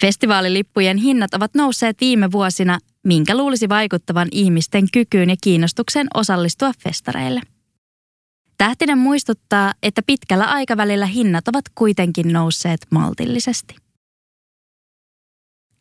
[0.00, 7.40] Festivaalilippujen hinnat ovat nousseet viime vuosina, minkä luulisi vaikuttavan ihmisten kykyyn ja kiinnostukseen osallistua festareille.
[8.58, 13.85] Tähtinen muistuttaa, että pitkällä aikavälillä hinnat ovat kuitenkin nousseet maltillisesti.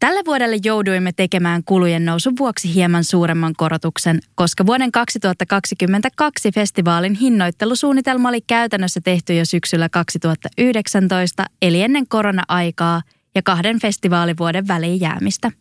[0.06, 8.30] Tälle vuodelle jouduimme tekemään kulujen nousun vuoksi hieman suuremman korotuksen, koska vuoden 2022 festivaalin hinnoittelusuunnitelma
[8.30, 13.02] oli käytännössä tehty jo syksyllä 2019, eli ennen korona-aikaa
[13.36, 15.52] ja kahden festivaalivuoden väliin jäämistä.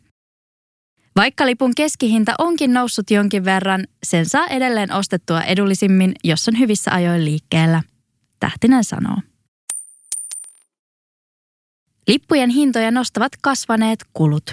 [1.16, 6.90] Vaikka lipun keskihinta onkin noussut jonkin verran, sen saa edelleen ostettua edullisimmin, jos on hyvissä
[6.94, 7.82] ajoin liikkeellä.
[8.40, 9.16] Tähtinen sanoo.
[12.08, 14.50] Lippujen hintoja nostavat kasvaneet kulut.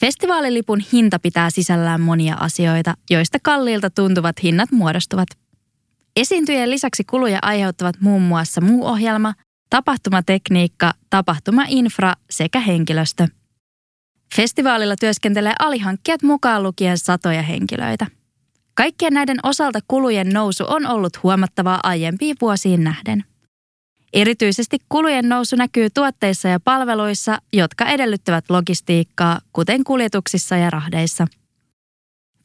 [0.00, 5.28] Festivaalilipun hinta pitää sisällään monia asioita, joista kalliilta tuntuvat hinnat muodostuvat.
[6.16, 9.34] Esiintyjien lisäksi kuluja aiheuttavat muun muassa muu ohjelma,
[9.70, 13.28] tapahtumatekniikka, tapahtumainfra sekä henkilöstö.
[14.36, 18.06] Festivaalilla työskentelee alihankkijat mukaan lukien satoja henkilöitä.
[18.74, 23.24] Kaikkien näiden osalta kulujen nousu on ollut huomattavaa aiempiin vuosiin nähden.
[24.12, 31.26] Erityisesti kulujen nousu näkyy tuotteissa ja palveluissa, jotka edellyttävät logistiikkaa, kuten kuljetuksissa ja rahdeissa.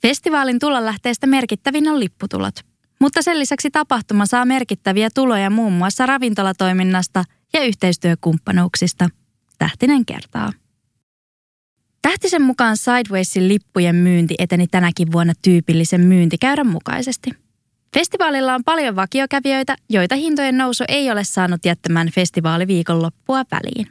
[0.01, 2.55] Festivaalin tulonlähteistä merkittävin on lipputulot,
[2.99, 7.23] mutta sen lisäksi tapahtuma saa merkittäviä tuloja muun muassa ravintolatoiminnasta
[7.53, 9.09] ja yhteistyökumppanuuksista.
[9.59, 10.51] Tähtinen kertaa.
[12.01, 17.31] Tähtisen mukaan Sidewaysin lippujen myynti eteni tänäkin vuonna tyypillisen myyntikäyrän mukaisesti–
[17.93, 23.87] Festivaalilla on paljon vakiokävijöitä, joita hintojen nousu ei ole saanut jättämään festivaaliviikonloppua väliin.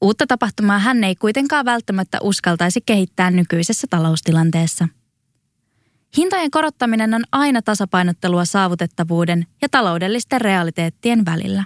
[0.00, 4.88] Uutta tapahtumaa hän ei kuitenkaan välttämättä uskaltaisi kehittää nykyisessä taloustilanteessa.
[6.16, 11.64] Hintojen korottaminen on aina tasapainottelua saavutettavuuden ja taloudellisten realiteettien välillä.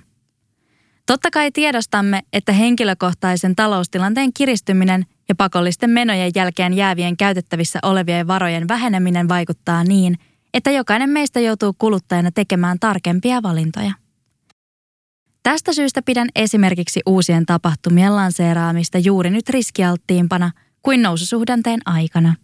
[1.06, 8.69] Totta kai tiedostamme, että henkilökohtaisen taloustilanteen kiristyminen ja pakollisten menojen jälkeen jäävien käytettävissä olevien varojen
[8.69, 10.19] väheneminen vaikuttaa niin–
[10.55, 13.93] että jokainen meistä joutuu kuluttajana tekemään tarkempia valintoja.
[15.43, 20.51] Tästä syystä pidän esimerkiksi uusien tapahtumien lanseeraamista juuri nyt riskialttiimpana
[20.83, 22.35] kuin noususuhdanteen aikana,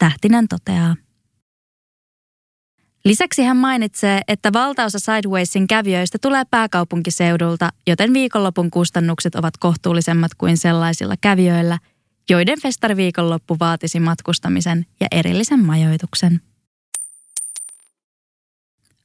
[0.00, 0.96] Tähtinen toteaa.
[3.04, 10.56] Lisäksi hän mainitsee, että valtaosa Sidewaysin kävijöistä tulee pääkaupunkiseudulta, joten viikonlopun kustannukset ovat kohtuullisemmat kuin
[10.56, 11.78] sellaisilla kävijöillä,
[12.30, 16.40] joiden festariviikonloppu vaatisi matkustamisen ja erillisen majoituksen.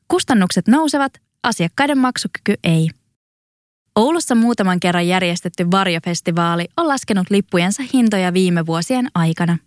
[0.07, 2.89] Kustannukset nousevat, asiakkaiden maksukyky ei.
[3.95, 9.57] Oulussa muutaman kerran järjestetty Varjofestivaali on laskenut lippujensa hintoja viime vuosien aikana.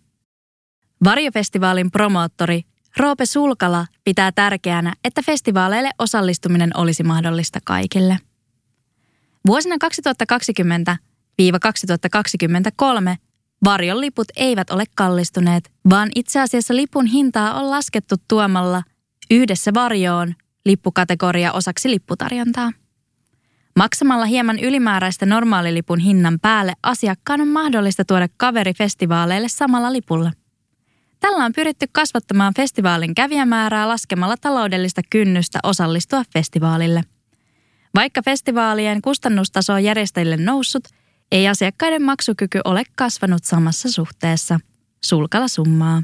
[1.03, 2.61] Varjofestivaalin promoottori
[2.97, 8.19] Roope Sulkala pitää tärkeänä, että festivaaleille osallistuminen olisi mahdollista kaikille.
[9.47, 9.79] Vuosina 2020-2023
[13.65, 18.83] Varjon liput eivät ole kallistuneet, vaan itse asiassa lipun hintaa on laskettu tuomalla–
[19.31, 20.35] Yhdessä varjoon
[20.65, 22.71] lippukategoria osaksi lipputarjontaa.
[23.75, 30.31] Maksamalla hieman ylimääräistä normaalilipun hinnan päälle asiakkaan on mahdollista tuoda kaveri festivaaleille samalla lipulla.
[31.19, 37.03] Tällä on pyritty kasvattamaan festivaalin kävijämäärää laskemalla taloudellista kynnystä osallistua festivaalille.
[37.95, 40.83] Vaikka festivaalien kustannustaso on järjestäjille noussut,
[41.31, 44.59] ei asiakkaiden maksukyky ole kasvanut samassa suhteessa.
[45.03, 46.03] Sulkala summaa.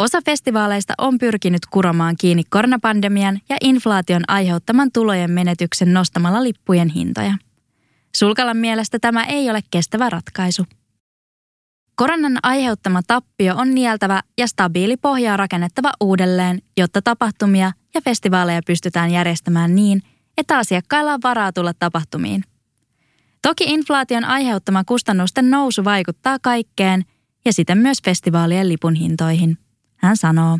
[0.00, 7.34] Osa festivaaleista on pyrkinyt kuromaan kiinni koronapandemian ja inflaation aiheuttaman tulojen menetyksen nostamalla lippujen hintoja.
[8.16, 10.66] Sulkalan mielestä tämä ei ole kestävä ratkaisu.
[11.94, 19.10] Koronan aiheuttama tappio on nieltävä ja stabiili pohjaa rakennettava uudelleen, jotta tapahtumia ja festivaaleja pystytään
[19.10, 20.02] järjestämään niin,
[20.38, 22.44] että asiakkailla on varaa tulla tapahtumiin.
[23.42, 27.04] Toki inflaation aiheuttama kustannusten nousu vaikuttaa kaikkeen
[27.44, 29.58] ja siten myös festivaalien lipun hintoihin.
[30.00, 30.58] Hän sanoo.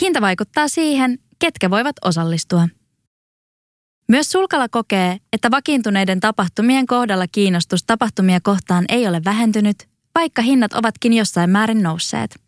[0.00, 2.68] Hinta vaikuttaa siihen, ketkä voivat osallistua.
[4.08, 10.72] Myös Sulkala kokee, että vakiintuneiden tapahtumien kohdalla kiinnostus tapahtumia kohtaan ei ole vähentynyt, vaikka hinnat
[10.72, 12.40] ovatkin jossain määrin nousseet.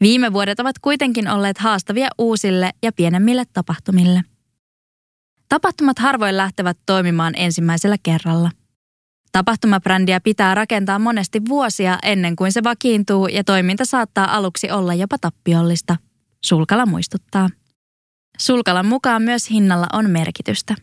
[0.00, 4.22] Viime vuodet ovat kuitenkin olleet haastavia uusille ja pienemmille tapahtumille.
[5.48, 8.50] Tapahtumat harvoin lähtevät toimimaan ensimmäisellä kerralla.
[9.34, 15.18] Tapahtumabrändiä pitää rakentaa monesti vuosia ennen kuin se vakiintuu ja toiminta saattaa aluksi olla jopa
[15.18, 15.96] tappiollista,
[16.44, 17.50] Sulkala muistuttaa.
[18.38, 20.74] Sulkalan mukaan myös hinnalla on merkitystä.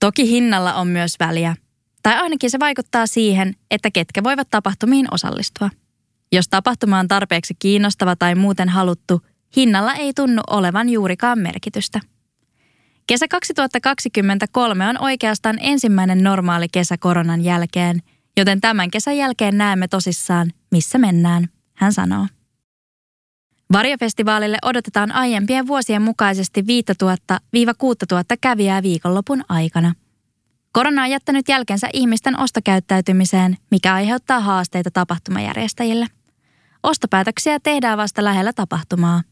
[0.00, 1.56] Toki hinnalla on myös väliä,
[2.02, 5.70] tai ainakin se vaikuttaa siihen, että ketkä voivat tapahtumiin osallistua.
[6.32, 9.20] Jos tapahtuma on tarpeeksi kiinnostava tai muuten haluttu,
[9.56, 12.00] hinnalla ei tunnu olevan juurikaan merkitystä.
[13.10, 18.02] Kesä 2023 on oikeastaan ensimmäinen normaali kesä koronan jälkeen,
[18.36, 22.26] joten tämän kesän jälkeen näemme tosissaan, missä mennään, hän sanoo.
[23.72, 26.64] Varjofestivaalille odotetaan aiempien vuosien mukaisesti
[27.32, 27.36] 5000-6000
[28.40, 29.94] kävijää viikonlopun aikana.
[30.72, 36.06] Korona on jättänyt jälkensä ihmisten ostokäyttäytymiseen, mikä aiheuttaa haasteita tapahtumajärjestäjille.
[36.82, 39.22] Ostopäätöksiä tehdään vasta lähellä tapahtumaa.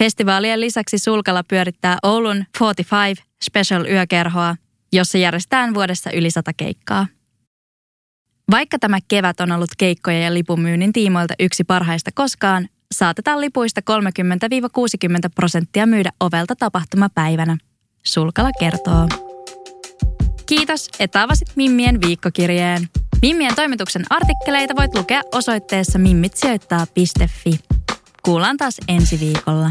[0.00, 4.56] Festivaalien lisäksi Sulkala pyörittää Oulun 45 Special yökerhoa,
[4.92, 7.06] jossa järjestetään vuodessa yli sata keikkaa.
[8.50, 15.30] Vaikka tämä kevät on ollut keikkoja ja lipumyynnin tiimoilta yksi parhaista koskaan, saatetaan lipuista 30-60
[15.34, 17.56] prosenttia myydä ovelta tapahtumapäivänä.
[18.02, 19.08] Sulkala kertoo.
[20.46, 22.88] Kiitos, että avasit Mimmien viikkokirjeen.
[23.22, 27.60] Mimmien toimituksen artikkeleita voit lukea osoitteessa mimmitsijoittaa.fi.
[28.22, 29.70] Kuullaan taas ensi viikolla.